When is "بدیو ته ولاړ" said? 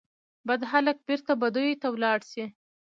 1.41-2.19